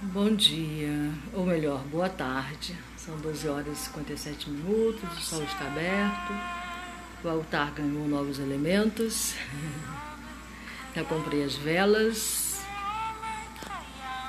[0.00, 2.72] Bom dia, ou melhor, boa tarde.
[2.96, 6.32] São 12 horas e 57 minutos, o sol está aberto,
[7.24, 9.34] o altar ganhou novos elementos.
[10.94, 12.62] Já comprei as velas.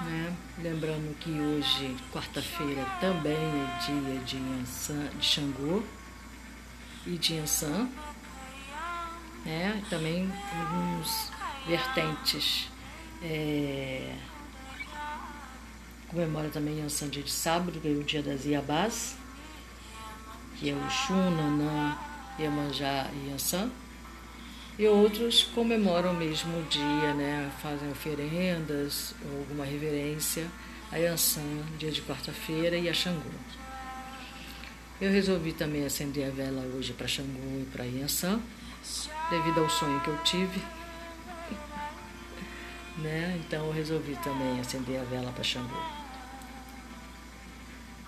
[0.01, 0.35] Né?
[0.57, 5.83] Lembrando que hoje, quarta-feira, também é dia de, Yansan, de Xangô
[7.05, 7.87] e de Yansan.
[9.45, 9.83] Né?
[9.87, 11.31] Também alguns
[11.67, 12.71] vertentes.
[13.21, 14.15] É,
[16.09, 19.15] comemora também Yansan dia de sábado, que é o dia das Iabás,
[20.59, 21.97] que é o Xun, Nanã,
[22.39, 23.69] Iemanjá e Yansan.
[24.77, 27.51] E outros comemoram o mesmo dia, né?
[27.61, 30.47] fazem oferendas ou alguma reverência
[30.91, 33.29] a Yansan, dia de quarta-feira, e a Xangô.
[34.99, 38.41] Eu resolvi também acender a vela hoje para Xangô e para Yansan,
[39.29, 40.61] devido ao sonho que eu tive.
[42.97, 43.39] né?
[43.45, 45.98] Então eu resolvi também acender a vela para Xangô.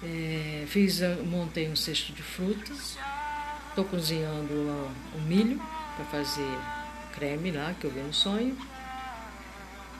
[0.03, 2.97] É, fiz, montei um cesto de frutas.
[3.69, 4.53] Estou cozinhando
[5.15, 5.61] o milho
[5.95, 6.57] para fazer
[7.13, 8.57] creme lá que eu vi no sonho.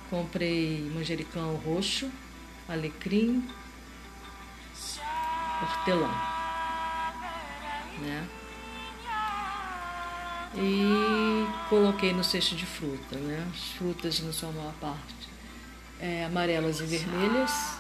[0.09, 2.11] Comprei manjericão roxo,
[2.67, 3.47] alecrim,
[5.61, 6.09] hortelã,
[7.99, 8.27] né?
[10.55, 13.47] E coloquei no cesto de fruta, né?
[13.53, 15.21] As frutas na sua maior parte
[16.01, 17.77] é, amarelas e vermelhas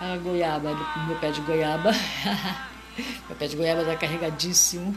[0.00, 0.74] a goiaba,
[1.06, 1.90] meu pé de goiaba.
[3.28, 4.94] meu pé de goiaba está carregadíssimo.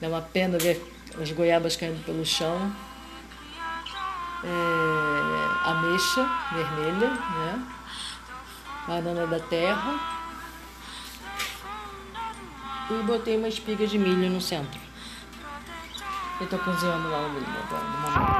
[0.00, 0.80] Dá uma pena ver
[1.20, 2.72] as goiabas caindo pelo chão.
[4.44, 7.66] É, ameixa vermelha, né?
[8.86, 10.16] Banana da terra.
[12.90, 14.78] E botei uma espiga de milho no centro.
[16.40, 18.36] Eu tô cozinhando lá o milho agora, no momento.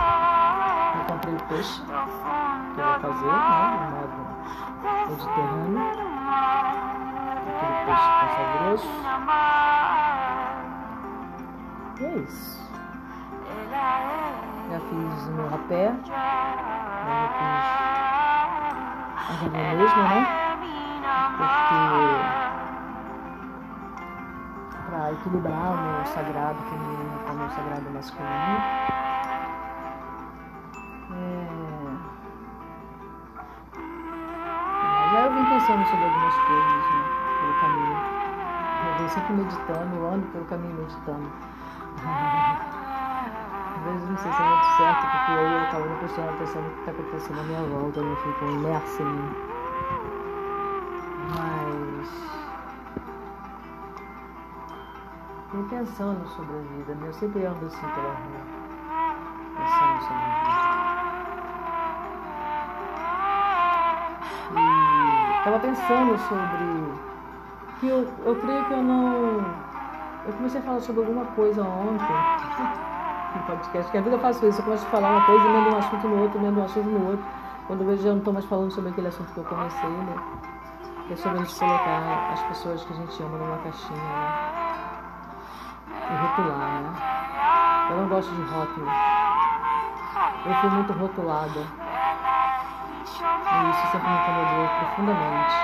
[0.99, 4.36] Eu comprei o peixe que eu vou fazer, né?
[5.09, 5.83] Mediterrâneo,
[7.47, 8.91] aquele peixe passa grosso.
[11.99, 12.57] E é isso.
[14.71, 17.65] Já fiz o meu rapé, já fiz
[19.17, 20.21] a japonesa, né?
[21.37, 21.79] Porque
[24.91, 28.96] para equilibrar o meu sagrado feminino com o meu sagrado masculino.
[35.67, 37.05] Pensando sobre algumas coisas, né?
[37.41, 37.99] Pelo caminho.
[38.87, 41.33] Eu venho sempre meditando, eu ando pelo caminho meditando.
[43.75, 46.71] Às vezes não sei se é muito certo, porque aí eu estava prestando atenção no
[46.71, 49.37] que está acontecendo à minha volta, eu fico imersa em mim.
[51.35, 52.09] Mas.
[55.53, 57.09] Vim pensando sobre a vida, né?
[57.09, 58.41] Eu sempre ando assim pela rua,
[59.57, 60.76] pensando sobre a vida.
[65.47, 66.99] Estava pensando sobre.
[67.79, 69.45] que eu, eu creio que eu não.
[70.27, 72.17] Eu comecei a falar sobre alguma coisa ontem
[73.37, 75.71] no podcast, que a vida eu faço isso, eu começo a falar uma coisa, emendo
[75.71, 77.25] um assunto no outro, emendo um assunto no outro.
[77.69, 80.17] Quando eu vejo já não estou mais falando sobre aquele assunto que eu comecei, né?
[81.07, 84.33] Que é sobre a gente colocar as pessoas que a gente ama numa caixinha, né?
[86.11, 87.91] E rotular, né?
[87.93, 88.87] Eu não gosto de rótulo.
[90.45, 91.86] Eu fui muito rotulada.
[93.57, 95.55] E isso sempre me incomodou profundamente.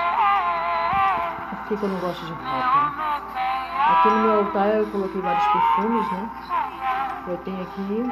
[1.49, 2.93] Por que, que eu não gosto de roupa?
[3.93, 6.29] Aqui no meu altar eu coloquei vários perfumes, né?
[7.27, 8.03] Eu tenho aqui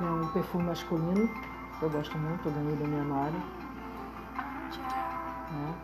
[0.00, 1.28] É, é um perfume masculino
[1.78, 3.63] que eu gosto muito, eu ganhei da minha Mari.
[5.54, 5.74] Né?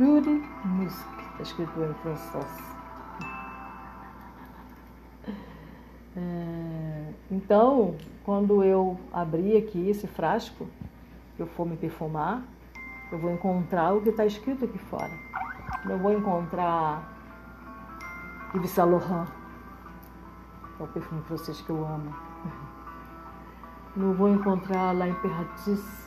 [0.00, 2.72] Yuri Musk, está escrito em francês.
[6.16, 10.68] É, então, quando eu abrir aqui esse frasco,
[11.38, 12.42] eu for me perfumar,
[13.10, 15.12] eu vou encontrar o que está escrito aqui fora.
[15.84, 17.12] Eu vou encontrar
[18.54, 19.28] Yves Saint Laurent.
[20.78, 22.14] É o perfume francês que eu amo.
[23.96, 26.01] Não vou encontrar do Dolce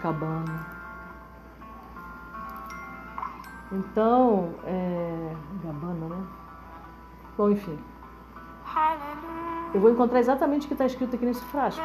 [0.00, 0.66] Cabana.
[3.70, 5.36] Então, é.
[5.64, 6.26] Gabana, né?
[7.36, 7.78] Bom, enfim.
[9.74, 11.82] Eu vou encontrar exatamente o que está escrito aqui nesse frasco.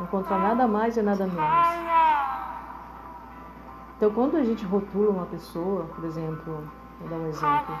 [0.00, 1.66] Encontrar nada mais e nada menos.
[3.96, 6.64] Então, quando a gente rotula uma pessoa, por exemplo,
[7.00, 7.78] vou dar um exemplo.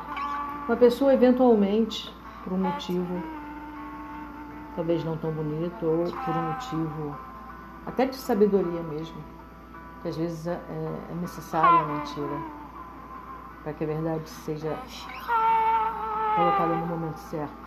[0.68, 3.22] Uma pessoa, eventualmente, por um motivo
[4.74, 7.16] talvez não tão bonito, ou por um motivo
[7.86, 9.16] até de sabedoria mesmo,
[10.02, 12.62] que às vezes é, é necessária a mentira
[13.62, 14.76] para que a verdade seja
[16.36, 17.62] colocada no momento certo.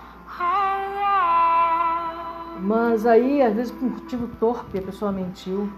[2.60, 5.70] Mas aí, às vezes, por motivo torpe, a pessoa mentiu,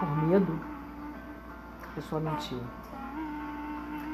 [0.00, 0.58] por medo,
[1.82, 2.60] a pessoa mentiu.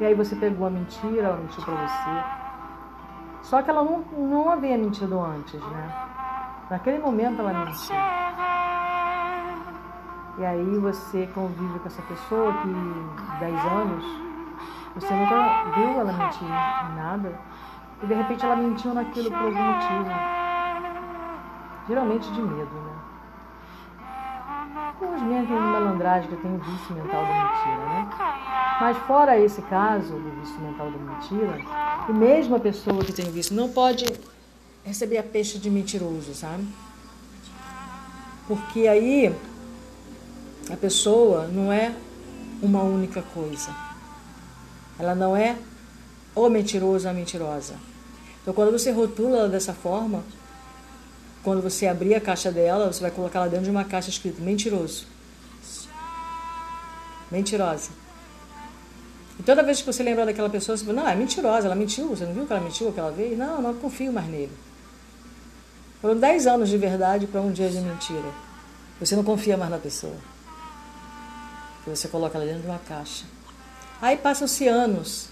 [0.00, 2.40] E aí você pegou a mentira, ela mentiu para você.
[3.42, 6.06] Só que ela não, não havia mentido antes, né?
[6.70, 7.96] Naquele momento ela mentiu.
[10.40, 12.68] E aí você convive com essa pessoa que
[13.40, 14.04] 10 anos,
[14.94, 17.38] você nunca viu ela mentir em nada,
[18.02, 20.10] e de repente ela mentiu naquilo por algum motivo.
[21.86, 22.92] Geralmente de medo, né?
[25.02, 28.08] Uns mentem de malandragem que tem o vício mental da mentira, né?
[28.80, 31.58] Mas fora esse caso do vício mental da mentira,
[32.08, 34.06] e mesmo a pessoa que tem o vício não pode
[34.86, 36.66] receber a peixe de mentiroso, sabe?
[38.48, 39.38] Porque aí
[40.72, 41.94] a pessoa não é
[42.62, 43.74] uma única coisa.
[44.98, 45.56] Ela não é
[46.34, 47.74] ou mentiroso ou mentirosa.
[48.42, 50.22] Então, quando você rotula ela dessa forma,
[51.42, 54.40] quando você abrir a caixa dela, você vai colocar ela dentro de uma caixa escrito
[54.40, 55.06] mentiroso.
[57.30, 57.90] Mentirosa.
[59.38, 62.08] E toda vez que você lembrar daquela pessoa, você fala, não, é mentirosa, ela mentiu,
[62.08, 63.36] você não viu que ela mentiu aquela vez?
[63.38, 64.52] Não, não confio mais nele.
[66.00, 68.28] Foram 10 anos de verdade para um dia de mentira.
[68.98, 70.16] Você não confia mais na pessoa.
[71.94, 73.24] Você coloca ela dentro de uma caixa.
[74.00, 75.28] Aí passam-se anos.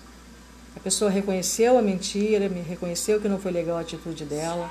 [0.77, 4.71] A pessoa reconheceu a mentira, me reconheceu que não foi legal a atitude dela,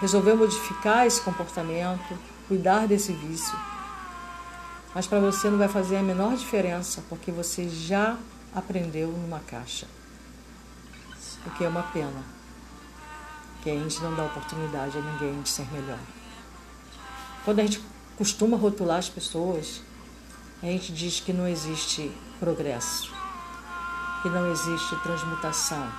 [0.00, 2.18] resolveu modificar esse comportamento,
[2.48, 3.56] cuidar desse vício.
[4.94, 8.18] Mas para você não vai fazer a menor diferença, porque você já
[8.54, 9.86] aprendeu numa caixa.
[11.46, 12.24] O que é uma pena
[13.62, 15.98] que a gente não dá oportunidade a ninguém de ser melhor.
[17.44, 17.82] Quando a gente
[18.16, 19.82] costuma rotular as pessoas,
[20.62, 22.10] a gente diz que não existe
[22.40, 23.12] progresso,
[24.22, 25.90] que não existe transmutação,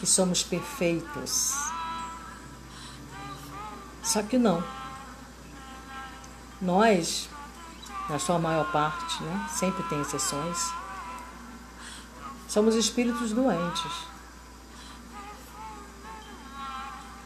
[0.00, 1.54] que somos perfeitos.
[4.02, 4.62] Só que não.
[6.60, 7.28] Nós,
[8.08, 10.72] na sua maior parte, né, sempre tem exceções,
[12.48, 14.16] somos espíritos doentes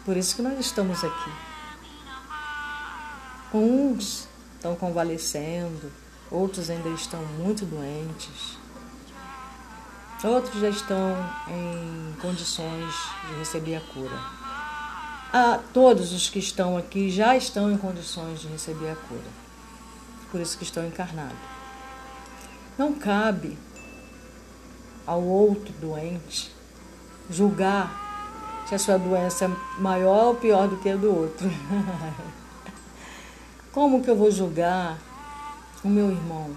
[0.04, 1.30] Por isso que nós estamos aqui.
[3.52, 4.26] Uns
[4.60, 5.90] estão convalescendo,
[6.30, 8.58] outros ainda estão muito doentes,
[10.22, 11.16] outros já estão
[11.48, 12.94] em condições
[13.26, 14.20] de receber a cura.
[15.32, 19.30] Ah, todos os que estão aqui já estão em condições de receber a cura,
[20.30, 21.38] por isso que estão encarnados.
[22.76, 23.56] Não cabe
[25.06, 26.54] ao outro doente
[27.30, 31.48] julgar se a sua doença é maior ou pior do que a do outro.
[33.72, 34.98] Como que eu vou julgar
[35.84, 36.56] o meu irmão?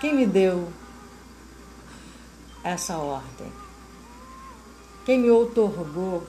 [0.00, 0.72] Quem me deu
[2.64, 3.52] essa ordem?
[5.04, 6.26] Quem me outorgou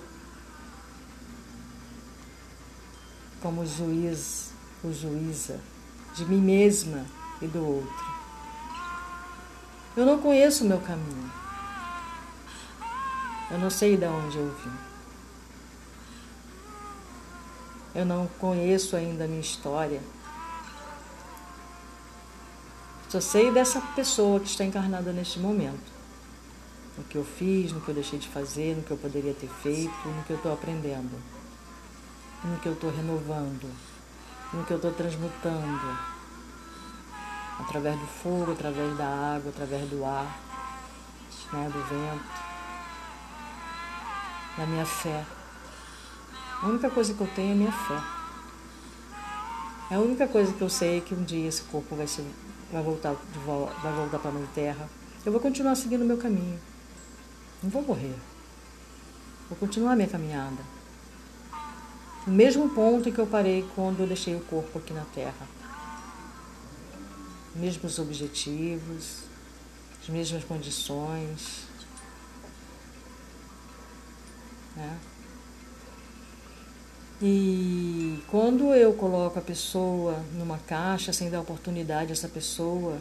[3.42, 4.52] como juiz
[4.84, 5.60] ou juíza
[6.16, 7.04] de mim mesma
[7.42, 8.06] e do outro?
[9.98, 11.32] Eu não conheço o meu caminho.
[13.50, 14.93] Eu não sei de onde eu vim.
[17.94, 20.02] Eu não conheço ainda a minha história.
[23.10, 25.92] Só sei dessa pessoa que está encarnada neste momento.
[26.98, 29.50] No que eu fiz, no que eu deixei de fazer, no que eu poderia ter
[29.62, 31.22] feito, no que eu estou aprendendo,
[32.44, 33.70] no que eu estou renovando,
[34.52, 35.98] no que eu estou transmutando.
[37.60, 40.40] Através do fogo, através da água, através do ar,
[41.52, 42.44] né, do vento
[44.58, 45.26] na minha fé.
[46.64, 48.02] A única coisa que eu tenho é minha fé.
[49.92, 52.26] É a única coisa que eu sei é que um dia esse corpo vai, ser,
[52.72, 53.14] vai voltar,
[53.46, 54.90] vai voltar para a minha terra.
[55.26, 56.58] Eu vou continuar seguindo o meu caminho.
[57.62, 58.16] Não vou morrer.
[59.50, 60.64] Vou continuar minha caminhada.
[62.26, 65.46] No mesmo ponto em que eu parei quando eu deixei o corpo aqui na Terra.
[67.54, 69.24] Mesmos objetivos,
[70.02, 71.68] as mesmas condições.
[74.78, 74.98] Né?
[77.26, 83.00] E quando eu coloco a pessoa numa caixa sem dar oportunidade a essa pessoa,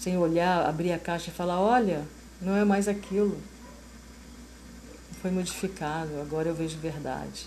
[0.00, 2.04] sem olhar, abrir a caixa e falar: olha,
[2.42, 3.40] não é mais aquilo.
[5.22, 7.46] Foi modificado, agora eu vejo verdade.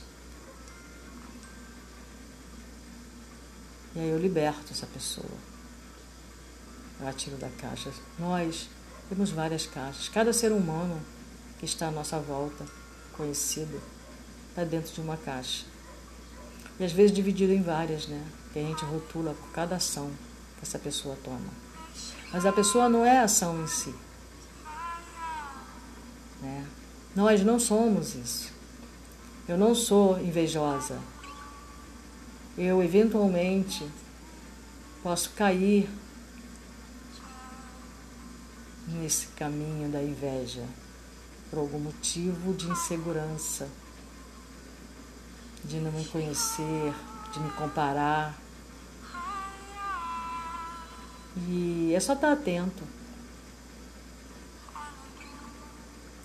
[3.93, 5.37] E aí eu liberto essa pessoa.
[7.01, 7.91] Eu a tiro da caixa.
[8.17, 8.69] Nós
[9.09, 10.07] temos várias caixas.
[10.07, 11.01] Cada ser humano
[11.59, 12.65] que está à nossa volta,
[13.11, 13.81] conhecido,
[14.51, 15.65] está dentro de uma caixa.
[16.79, 18.23] E às vezes dividido em várias, né?
[18.53, 20.11] Que a gente rotula por cada ação
[20.57, 21.49] que essa pessoa toma.
[22.31, 23.93] Mas a pessoa não é a ação em si.
[26.41, 26.65] Né?
[27.15, 28.51] Nós não somos isso.
[29.47, 30.99] Eu não sou invejosa.
[32.57, 33.87] Eu eventualmente
[35.03, 35.89] posso cair
[38.87, 40.63] nesse caminho da inveja
[41.49, 43.67] por algum motivo de insegurança,
[45.63, 46.93] de não me conhecer,
[47.33, 48.37] de me comparar.
[51.47, 52.83] E é só estar atento.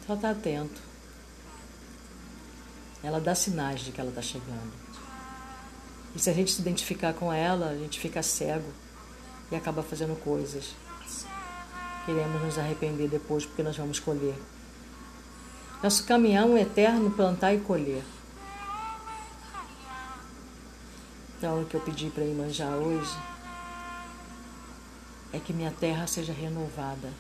[0.07, 0.81] Só estar atento.
[3.03, 4.73] Ela dá sinais de que ela está chegando.
[6.15, 8.73] E se a gente se identificar com ela, a gente fica cego
[9.51, 10.75] e acaba fazendo coisas
[12.07, 14.37] Queremos nos arrepender depois porque nós vamos colher.
[15.83, 18.05] Nosso caminhar é eterno plantar e colher.
[21.37, 23.17] Então, o que eu pedi para Imanjá hoje
[25.33, 27.13] é que minha terra seja renovada,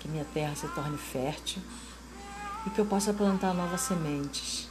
[0.00, 1.62] que minha terra se torne fértil
[2.66, 4.68] e que eu possa plantar novas sementes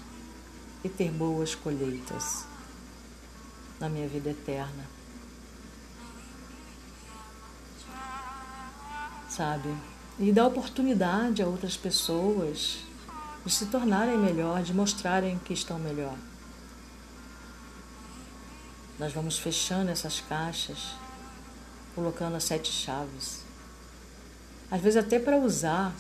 [0.84, 2.46] e ter boas colheitas
[3.80, 4.98] na minha vida eterna.
[9.38, 9.70] sabe?
[10.20, 12.80] E dar oportunidade a outras pessoas
[13.46, 16.16] de se tornarem melhor, de mostrarem que estão melhor.
[19.00, 20.96] Nós vamos fechando essas caixas,
[21.94, 23.42] colocando as sete chaves.
[24.72, 25.94] Às vezes até para usar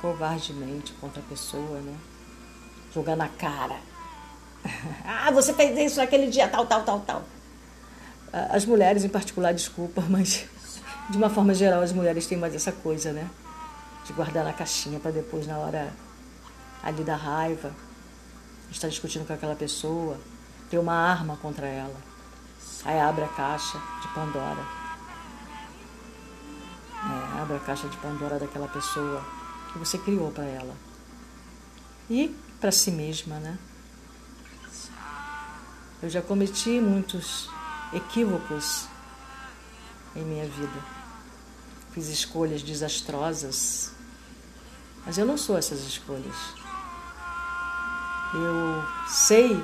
[0.00, 1.94] covardemente contra a pessoa, né?
[2.94, 3.76] Jogar na cara.
[5.04, 7.24] ah, você fez isso naquele dia, tal, tal, tal, tal.
[8.32, 10.46] As mulheres em particular, desculpa, mas
[11.10, 13.28] de uma forma geral, as mulheres têm mais essa coisa, né?
[14.06, 15.92] De guardar na caixinha para depois, na hora
[16.82, 17.70] ali da raiva,
[18.70, 20.18] estar discutindo com aquela pessoa,
[20.70, 21.96] ter uma arma contra ela.
[22.84, 24.64] Aí abre a caixa de Pandora.
[27.02, 29.22] É, abre a caixa de Pandora daquela pessoa
[29.72, 30.74] que você criou para ela.
[32.08, 33.58] E para si mesma, né?
[36.02, 37.50] Eu já cometi muitos
[37.92, 38.88] equívocos
[40.16, 41.00] em minha vida
[41.92, 43.92] fiz escolhas desastrosas,
[45.04, 46.36] mas eu não sou essas escolhas.
[48.32, 49.62] Eu sei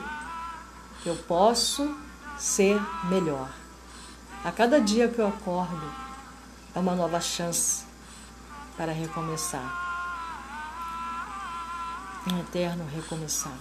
[1.08, 1.94] eu posso
[2.38, 3.48] ser melhor.
[4.44, 5.90] A cada dia que eu acordo
[6.75, 7.84] é uma nova chance
[8.76, 9.84] para recomeçar.
[12.30, 13.56] Um eterno recomeçar.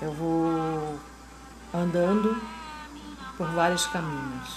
[0.00, 0.98] Eu vou
[1.72, 2.40] andando
[3.36, 4.56] por vários caminhos.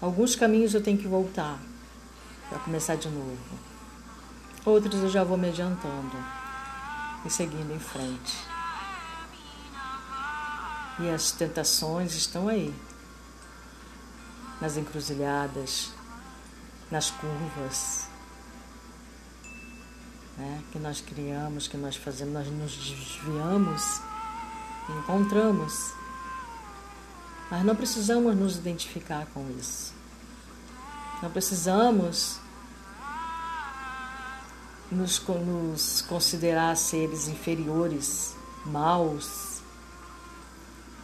[0.00, 1.58] Alguns caminhos eu tenho que voltar
[2.48, 3.38] para começar de novo.
[4.64, 6.39] Outros eu já vou me adiantando
[7.24, 8.36] e seguindo em frente.
[10.98, 12.74] E as tentações estão aí,
[14.60, 15.92] nas encruzilhadas,
[16.90, 18.08] nas curvas,
[20.36, 24.00] né, que nós criamos, que nós fazemos, nós nos desviamos
[24.98, 25.94] encontramos
[27.50, 29.92] mas não precisamos nos identificar com isso.
[31.20, 32.38] Não precisamos
[34.90, 38.34] nos, nos considerar seres inferiores,
[38.66, 39.60] maus,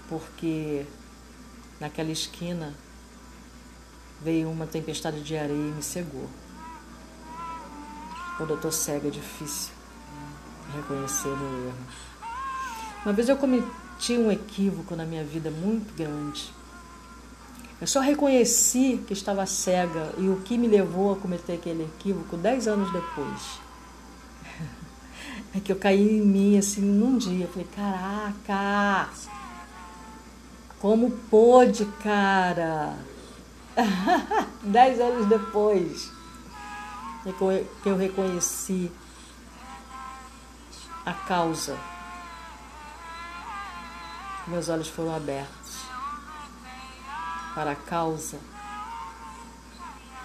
[0.09, 0.87] porque
[1.81, 2.75] naquela esquina
[4.23, 6.28] veio uma tempestade de areia e me cegou.
[8.37, 9.73] Quando eu estou cega é difícil
[10.75, 11.76] reconhecer meu erro.
[13.05, 16.52] Uma vez eu cometi um equívoco na minha vida muito grande.
[17.81, 22.37] Eu só reconheci que estava cega e o que me levou a cometer aquele equívoco
[22.37, 23.66] dez anos depois.
[25.57, 27.47] É que eu caí em mim assim num dia.
[27.47, 29.11] Eu falei, caraca!
[30.79, 32.99] Como pôde, cara?
[34.63, 36.11] dez anos depois
[37.83, 38.91] que eu reconheci
[41.05, 41.77] a causa
[44.47, 45.77] meus olhos foram abertos.
[47.55, 48.39] para a causa,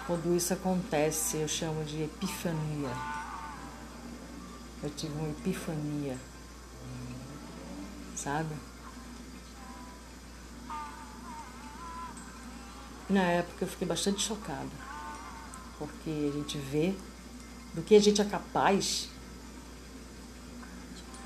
[0.06, 2.90] quando isso acontece, eu chamo de epifania.
[4.82, 6.18] Eu tive uma epifania,
[8.16, 8.52] sabe?
[13.08, 14.70] Na época eu fiquei bastante chocada,
[15.78, 16.94] porque a gente vê
[17.74, 19.08] do que a gente é capaz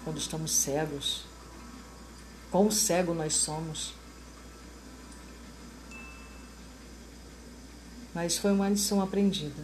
[0.05, 1.25] quando estamos cegos,
[2.51, 3.95] quão cego nós somos.
[8.15, 9.63] Mas foi uma lição aprendida.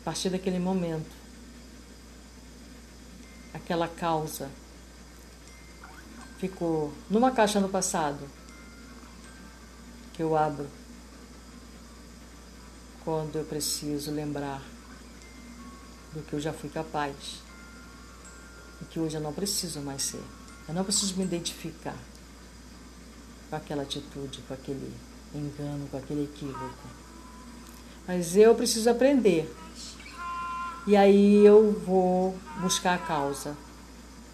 [0.00, 1.23] A partir daquele momento,
[3.54, 4.50] aquela causa
[6.38, 8.28] ficou numa caixa no passado
[10.12, 10.66] que eu abro
[13.04, 14.62] quando eu preciso lembrar
[16.12, 17.42] do que eu já fui capaz
[18.80, 20.22] e que hoje eu não preciso mais ser.
[20.66, 21.96] Eu não preciso me identificar
[23.50, 24.92] com aquela atitude, com aquele
[25.34, 26.88] engano, com aquele equívoco.
[28.06, 29.52] Mas eu preciso aprender.
[30.86, 33.56] E aí eu vou buscar a causa.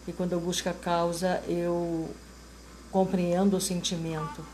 [0.07, 2.11] E quando eu busco a causa, eu
[2.91, 4.45] compreendo o sentimento,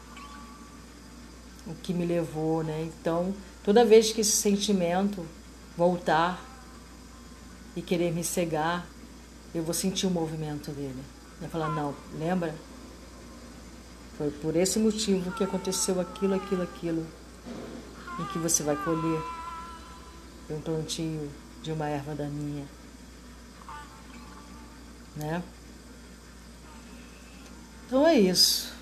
[1.67, 2.83] o que me levou, né?
[2.83, 3.35] Então,
[3.65, 5.25] toda vez que esse sentimento
[5.75, 6.38] voltar
[7.75, 8.87] e querer me cegar,
[9.55, 11.03] eu vou sentir o movimento dele.
[11.41, 12.55] Eu falar, não, lembra?
[14.19, 17.07] Foi por esse motivo que aconteceu aquilo, aquilo, aquilo,
[18.21, 19.23] em que você vai colher
[20.50, 21.31] um plantio
[21.66, 22.64] de uma erva daninha,
[25.16, 25.42] né?
[27.85, 28.73] Então é isso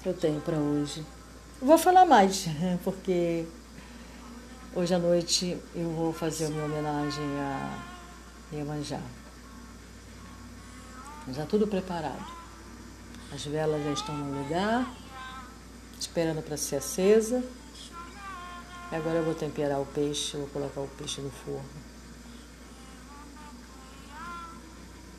[0.00, 1.04] que eu tenho para hoje.
[1.60, 2.46] vou falar mais,
[2.84, 3.44] porque
[4.72, 7.76] hoje à noite eu vou fazer uma homenagem a
[8.52, 9.00] Iemanjá.
[11.32, 12.24] Já tudo preparado.
[13.34, 14.88] As velas já estão no lugar,
[15.98, 17.42] esperando para ser acesa.
[18.92, 21.64] Agora eu vou temperar o peixe, vou colocar o peixe no forno.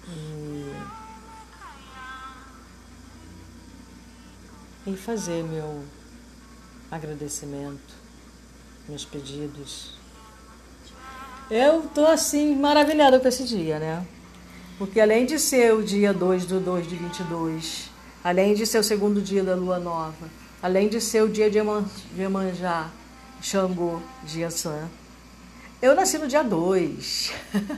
[0.08, 0.72] E,
[4.92, 5.84] e fazer meu
[6.92, 7.94] agradecimento,
[8.88, 9.96] meus pedidos.
[11.50, 14.06] Eu tô assim maravilhada com esse dia, né?
[14.78, 17.90] Porque além de ser o dia 2 do 2 de 22,
[18.24, 20.30] além de ser o segundo dia da lua nova,
[20.62, 21.60] além de ser o dia de
[22.18, 22.90] Iemanjá,
[23.42, 24.90] Xangô, dia San,
[25.82, 27.32] eu nasci no dia 2.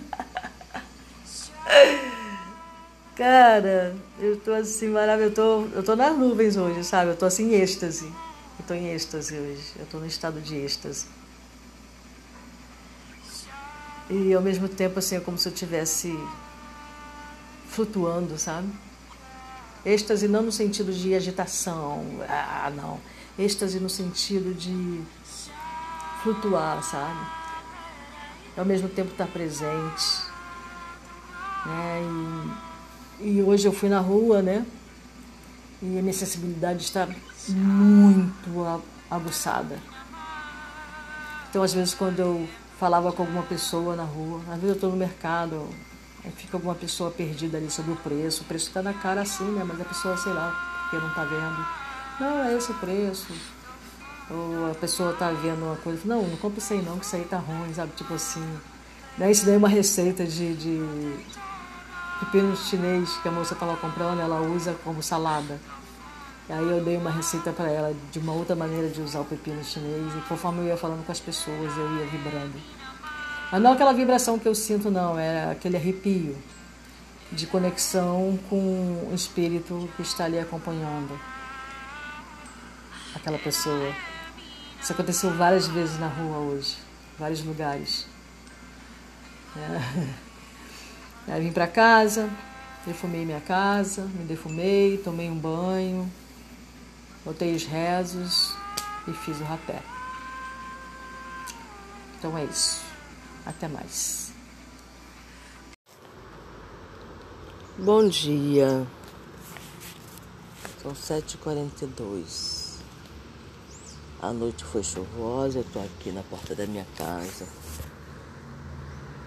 [3.16, 7.12] Cara, eu tô assim maravilhoso, eu tô, eu tô nas nuvens hoje, sabe?
[7.12, 8.06] Eu tô assim em êxtase.
[8.60, 11.08] Eu tô em êxtase hoje, eu tô no estado de êxtase.
[14.10, 16.18] E ao mesmo tempo assim, é como se eu tivesse
[17.68, 18.70] flutuando, sabe?
[19.86, 23.00] Êxtase não no sentido de agitação, ah, não.
[23.38, 25.02] Êxtase no sentido de
[26.24, 27.20] flutuar, sabe?
[28.56, 30.22] E ao mesmo tempo estar presente.
[31.66, 32.02] Né?
[33.20, 34.66] E, e hoje eu fui na rua, né?
[35.82, 37.08] E a minha sensibilidade está
[37.50, 39.78] muito aguçada.
[41.50, 42.48] Então, às vezes, quando eu
[42.80, 45.68] falava com alguma pessoa na rua, às vezes eu estou no mercado,
[46.36, 48.42] fica alguma pessoa perdida ali sobre o preço.
[48.42, 49.64] O preço está na cara assim, né?
[49.64, 50.52] Mas a pessoa, sei lá,
[50.84, 51.68] porque não está vendo.
[52.20, 53.34] Não, é esse o preço.
[54.30, 57.16] Ou a pessoa está vendo uma coisa, não, não compre isso aí não, que isso
[57.16, 57.92] aí tá ruim, sabe?
[57.96, 58.46] Tipo assim.
[59.18, 59.32] Né?
[59.32, 61.16] Isso daí é uma receita de, de
[62.20, 65.60] pepino chinês que a moça estava comprando, ela usa como salada.
[66.50, 69.26] E aí eu dei uma receita para ela de uma outra maneira de usar o
[69.26, 72.60] pepino chinês e conforme eu ia falando com as pessoas, eu ia vibrando.
[73.52, 76.38] Mas não aquela vibração que eu sinto, não, é aquele arrepio
[77.32, 81.20] de conexão com o espírito que está ali acompanhando
[83.16, 83.94] aquela pessoa.
[84.88, 86.78] Isso aconteceu várias vezes na rua hoje,
[87.20, 88.08] vários lugares.
[89.58, 90.14] É.
[91.28, 92.30] Aí vim para casa,
[92.86, 96.10] defumei minha casa, me defumei, tomei um banho,
[97.26, 98.56] botei os rezos
[99.06, 99.82] e fiz o rapé.
[102.18, 102.82] Então é isso.
[103.46, 104.32] Até mais.
[107.78, 108.88] Bom dia.
[110.82, 112.57] São 7h42.
[114.20, 117.46] A noite foi chuvosa, eu tô aqui na porta da minha casa.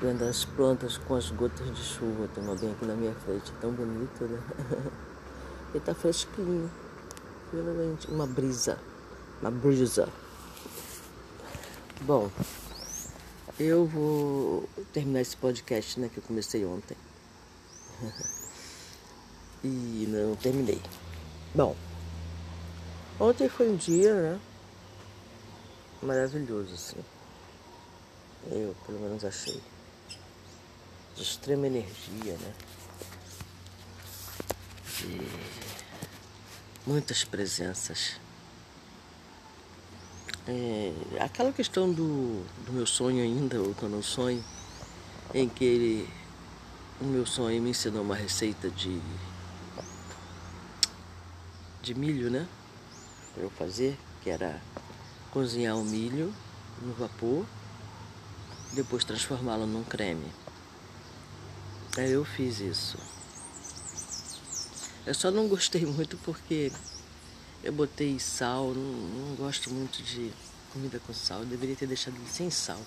[0.00, 2.28] Vendo as plantas com as gotas de chuva.
[2.34, 4.40] Tem uma bem aqui na minha frente, tão bonito, né?
[5.74, 6.70] e tá fresquinho.
[8.08, 8.78] Uma brisa.
[9.40, 10.08] Uma brisa.
[12.02, 12.30] Bom,
[13.58, 16.96] eu vou terminar esse podcast, né, que eu comecei ontem.
[19.62, 20.80] e não terminei.
[21.54, 21.76] Bom,
[23.20, 24.40] Ontem foi um dia, né?
[26.02, 27.04] Maravilhoso, assim.
[28.50, 29.60] Eu, pelo menos, achei.
[31.14, 32.54] De extrema energia, né?
[36.86, 38.18] Muitas presenças.
[40.48, 44.42] É, aquela questão do, do meu sonho ainda, ou que eu não sonho,
[45.34, 46.08] em que ele,
[47.00, 49.00] o meu sonho me ensinou uma receita de,
[51.82, 52.48] de milho, né?
[53.34, 54.60] Para eu fazer, que era
[55.30, 56.34] cozinhar o milho
[56.82, 57.46] no vapor,
[58.72, 60.30] depois transformá-lo num creme.
[61.96, 62.98] Aí eu fiz isso.
[65.06, 66.72] Eu só não gostei muito porque
[67.62, 70.32] eu botei sal, não, não gosto muito de
[70.72, 72.80] comida com sal, eu deveria ter deixado ele sem sal.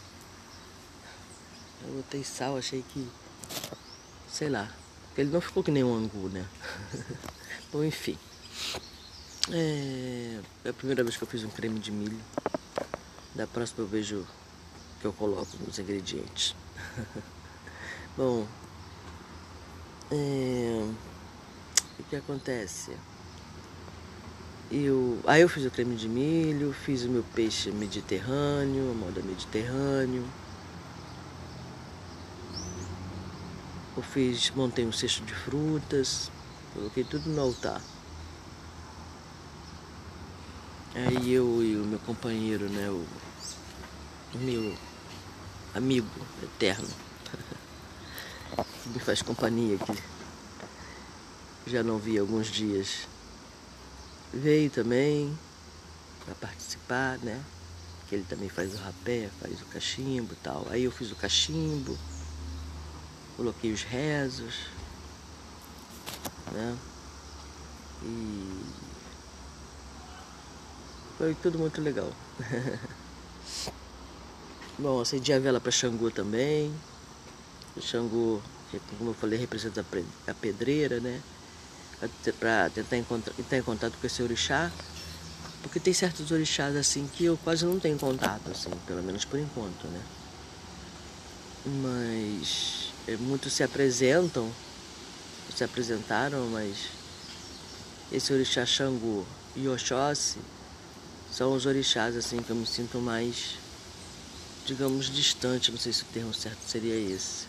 [1.85, 3.07] Eu botei sal, achei que.
[4.27, 4.71] sei lá.
[5.17, 6.47] Ele não ficou que nem um angu, né?
[7.71, 8.17] Bom, enfim.
[9.51, 12.17] É, é a primeira vez que eu fiz um creme de milho.
[13.35, 14.25] Da próxima eu vejo
[15.01, 16.55] que eu coloco nos ingredientes.
[18.15, 18.45] Bom,
[20.11, 20.85] é,
[21.99, 22.91] o que acontece?
[24.71, 29.21] Eu, aí eu fiz o creme de milho, fiz o meu peixe mediterrâneo, a moda
[29.21, 30.23] mediterrâneo.
[33.97, 36.31] Eu fiz, montei um cesto de frutas,
[36.73, 37.81] coloquei tudo no altar.
[40.95, 43.03] Aí eu e o meu companheiro, né, o,
[44.35, 44.77] o meu
[45.73, 46.07] amigo
[46.43, 46.87] eterno,
[48.83, 49.97] que me faz companhia aqui,
[51.65, 53.07] já não vi há alguns dias,
[54.31, 55.35] veio também
[56.25, 57.43] para participar, né?
[58.07, 60.67] Que ele também faz o rapé, faz o cachimbo e tal.
[60.69, 61.97] Aí eu fiz o cachimbo,
[63.35, 64.67] coloquei os rezos,
[66.51, 66.77] né?
[68.03, 68.82] E
[71.23, 72.11] foi tudo muito legal.
[74.77, 76.73] Bom, acendi a vela para Xangô também.
[77.77, 78.41] O Xangô,
[78.97, 79.85] como eu falei, representa
[80.27, 81.21] a pedreira, né?
[82.37, 84.69] Para tentar encontrar, entrar em contato com esse orixá.
[85.61, 89.39] Porque tem certos orixás assim que eu quase não tenho contato, assim, pelo menos por
[89.39, 90.01] enquanto, né?
[91.65, 94.51] Mas é, muitos se apresentam,
[95.55, 96.89] se apresentaram, mas
[98.11, 99.23] esse orixá Xangô
[99.55, 100.39] e Oxóssi
[101.33, 103.57] são os orixás assim que eu me sinto mais,
[104.67, 107.47] digamos, distante, não sei se o termo certo seria esse.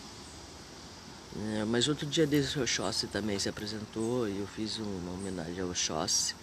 [1.53, 5.69] É, mas outro dia desse Oxóssi também se apresentou e eu fiz uma homenagem ao
[5.69, 6.33] Oxóssi.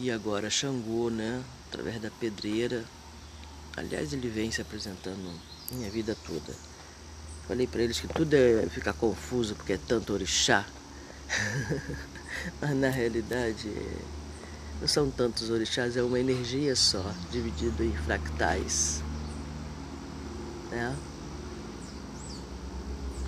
[0.00, 1.42] E agora Xangô, né?
[1.68, 2.84] Através da pedreira.
[3.74, 5.32] Aliás, ele vem se apresentando
[5.70, 6.54] minha vida toda.
[7.46, 10.66] Falei para eles que tudo é ficar confuso porque é tanto orixá.
[12.60, 14.18] Mas na realidade é
[14.80, 19.02] não são tantos orixás, é uma energia só, dividida em fractais.
[20.70, 20.96] Né?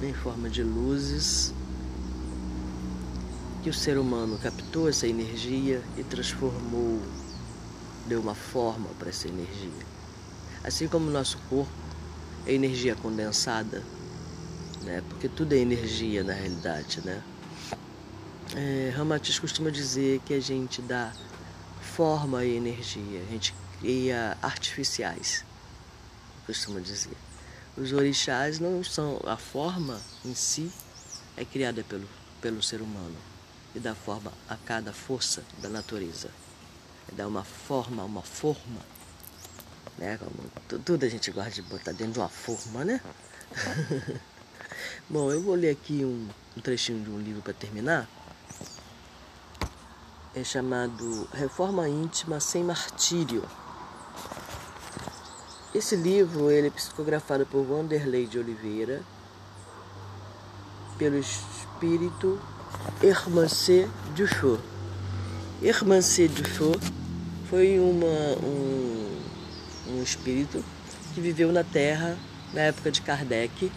[0.02, 1.52] Em forma de luzes,
[3.62, 7.00] que o ser humano captou essa energia e transformou,
[8.06, 9.90] deu uma forma para essa energia.
[10.62, 11.72] Assim como o nosso corpo
[12.46, 13.82] é energia condensada,
[14.84, 15.02] né?
[15.08, 17.00] porque tudo é energia na realidade.
[17.04, 17.22] Né?
[18.54, 21.12] É, Ramatiz costuma dizer que a gente dá
[21.80, 25.44] forma e energia, a gente cria artificiais,
[26.46, 27.16] costuma dizer.
[27.76, 30.70] Os orixás não são a forma em si
[31.36, 32.06] é criada pelo
[32.40, 33.16] pelo ser humano
[33.74, 36.30] e dá forma a cada força da natureza.
[37.12, 38.80] Dá uma forma, uma forma,
[39.98, 40.18] né?
[40.18, 43.00] Como tudo a gente gosta de botar dentro de uma forma, né?
[45.08, 48.08] Bom, eu vou ler aqui um, um trechinho de um livro para terminar
[50.34, 53.42] é chamado Reforma Íntima Sem Martírio.
[55.74, 59.02] Esse livro ele é psicografado por Wanderlei de Oliveira,
[60.96, 62.40] pelo espírito
[63.02, 64.62] Hermancé Dufault.
[65.60, 66.80] Hermancé Dufault
[67.48, 69.20] foi uma, um,
[69.88, 70.64] um espírito
[71.12, 72.16] que viveu na Terra
[72.54, 73.72] na época de Kardec.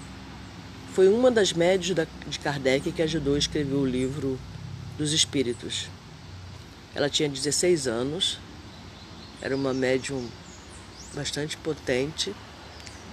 [0.94, 1.96] Foi uma das médios
[2.28, 4.40] de Kardec que ajudou a escrever o livro
[5.00, 5.90] dos Espíritos.
[6.96, 8.40] Ela tinha 16 anos,
[9.42, 10.28] era uma médium
[11.14, 12.36] bastante potente.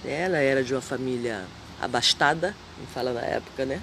[0.05, 1.45] Ela era de uma família
[1.79, 3.81] abastada, me fala na época, né?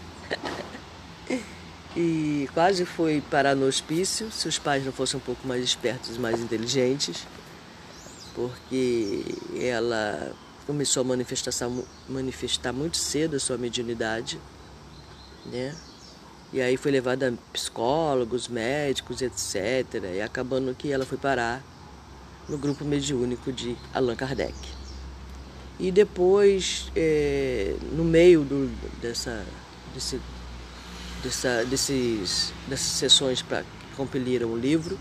[1.96, 6.16] e quase foi parar no hospício se os pais não fossem um pouco mais espertos
[6.16, 7.26] e mais inteligentes,
[8.34, 9.24] porque
[9.60, 10.32] ela
[10.64, 11.50] começou a manifestar,
[12.08, 14.40] manifestar muito cedo a sua mediunidade,
[15.46, 15.74] né?
[16.52, 20.02] E aí foi levada a psicólogos, médicos, etc.
[20.14, 21.62] E acabando que ela foi parar
[22.48, 24.54] no grupo mediúnico de Allan Kardec.
[25.78, 28.66] E depois, é, no meio do,
[29.00, 29.44] dessa,
[29.94, 30.18] desse,
[31.22, 34.98] dessa, desses, dessas sessões para que compiliram o livro,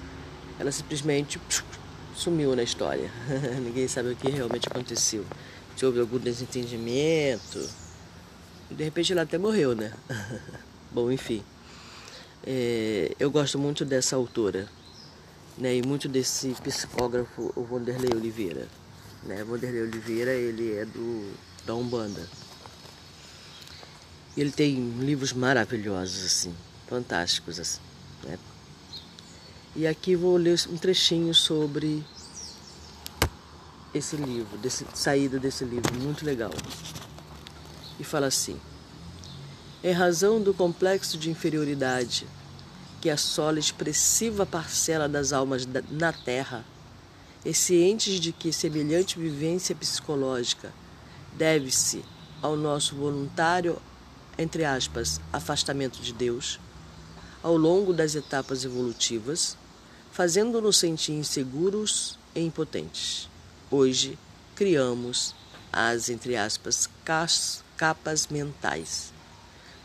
[0.60, 1.40] ela simplesmente
[2.14, 3.10] sumiu na história.
[3.64, 5.26] Ninguém sabe o que realmente aconteceu.
[5.78, 7.68] Se houve algum desentendimento.
[8.70, 9.94] De repente ela até morreu, né?
[10.92, 11.44] Bom, enfim.
[12.46, 14.68] É, eu gosto muito dessa autora,
[15.58, 15.76] né?
[15.76, 18.68] E muito desse psicógrafo, o Vanderlei Oliveira.
[19.24, 19.44] Né?
[19.44, 21.34] Vanderlei Oliveira, ele é do
[21.66, 22.26] da Umbanda.
[24.38, 26.56] Ele tem livros maravilhosos, assim,
[26.88, 27.82] fantásticos, assim,
[28.24, 28.40] né?
[29.76, 32.04] E aqui vou ler um trechinho sobre
[33.94, 36.52] esse livro, desse, saída desse livro, muito legal.
[38.00, 38.60] E fala assim:
[39.88, 42.28] Em razão do complexo de inferioridade
[43.00, 46.66] que assola expressiva parcela das almas na Terra,
[47.46, 50.74] e cientes de que semelhante vivência psicológica
[51.38, 52.04] deve-se
[52.42, 53.82] ao nosso voluntário,
[54.38, 56.60] entre aspas, afastamento de Deus,
[57.42, 59.58] ao longo das etapas evolutivas,
[60.12, 63.30] fazendo-nos sentir inseguros e impotentes.
[63.72, 64.20] Hoje
[64.54, 65.34] criamos
[65.72, 66.90] as, entre aspas,
[67.78, 69.16] capas mentais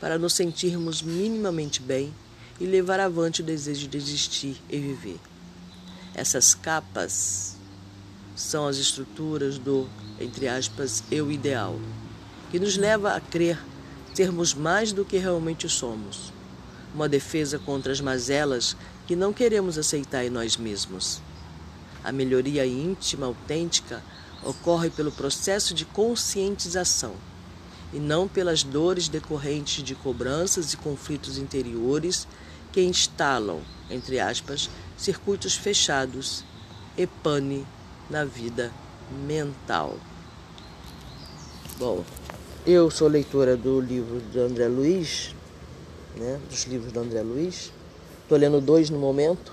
[0.03, 2.12] para nos sentirmos minimamente bem
[2.59, 5.21] e levar avante o desejo de existir e viver.
[6.12, 7.57] Essas capas
[8.35, 9.88] são as estruturas do,
[10.19, 11.79] entre aspas, eu ideal,
[12.51, 13.57] que nos leva a crer
[14.12, 16.33] sermos mais do que realmente somos.
[16.93, 21.23] Uma defesa contra as mazelas que não queremos aceitar em nós mesmos.
[22.03, 24.03] A melhoria íntima autêntica
[24.43, 27.15] ocorre pelo processo de conscientização
[27.92, 32.26] e não pelas dores decorrentes de cobranças e conflitos interiores
[32.72, 36.44] que instalam, entre aspas, circuitos fechados
[36.96, 37.66] e pane
[38.09, 38.72] na vida
[39.26, 39.96] mental.
[41.78, 42.05] Bom,
[42.66, 45.35] eu sou leitora do livro de André Luiz,
[46.16, 47.72] né, dos livros do André Luiz.
[48.22, 49.52] Estou lendo dois no momento.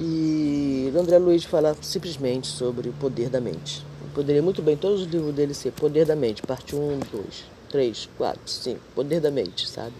[0.00, 3.84] E André Luiz fala simplesmente sobre o poder da mente.
[4.20, 8.08] Poderia muito bem todos os livros dele ser Poder da Mente, parte 1, 2, 3,
[8.18, 9.94] 4, 5, Poder da Mente, sabe?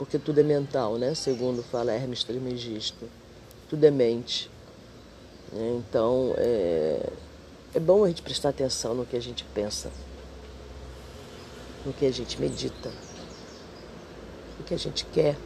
[0.00, 1.14] porque tudo é mental, né?
[1.14, 3.06] Segundo fala Hermes Trismegisto,
[3.68, 4.50] tudo é mente.
[5.52, 5.76] Né?
[5.76, 7.06] Então é,
[7.74, 9.90] é bom a gente prestar atenção no que a gente pensa,
[11.84, 12.90] no que a gente medita,
[14.58, 15.36] no que a gente quer.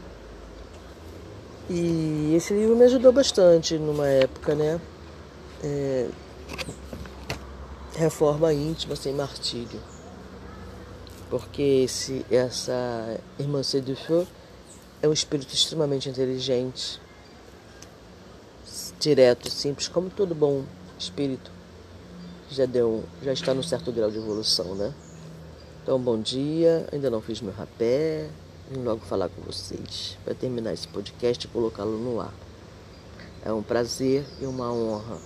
[1.68, 4.80] E esse livro me ajudou bastante numa época, né?
[5.64, 6.08] É,
[7.94, 9.80] reforma íntima sem martírio.
[11.30, 14.26] Porque esse, essa irmã Sedufeu
[15.02, 17.00] é um espírito extremamente inteligente,
[19.00, 20.64] direto, simples, como todo bom
[20.98, 21.50] espírito
[22.50, 24.94] já deu, já está num certo grau de evolução, né?
[25.82, 26.88] Então, bom dia.
[26.92, 28.30] Ainda não fiz meu rapé.
[28.70, 32.32] Vim logo falar com vocês para terminar esse podcast e colocá-lo no ar.
[33.44, 35.18] É um prazer e uma honra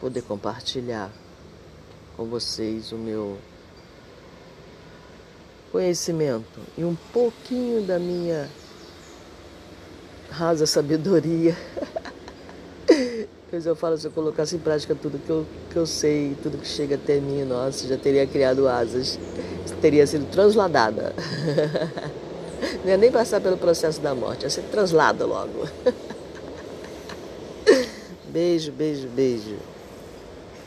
[0.00, 1.12] poder compartilhar
[2.16, 3.36] com vocês o meu
[5.72, 8.48] conhecimento e um pouquinho da minha
[10.30, 11.56] rasa sabedoria.
[13.50, 16.58] Pois eu falo, se eu colocasse em prática tudo que eu, que eu sei, tudo
[16.58, 19.16] que chega até mim, nossa, já teria criado asas,
[19.80, 21.14] teria sido transladada.
[22.82, 25.68] Não ia nem passar pelo processo da morte, ia ser translada logo.
[28.26, 29.56] Beijo, beijo, beijo.